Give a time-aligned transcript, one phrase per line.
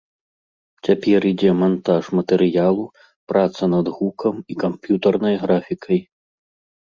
[0.87, 2.85] Цяпер ідзе мантаж матэрыялу,
[3.31, 5.99] праца над гукам і камп'ютарнай графікай.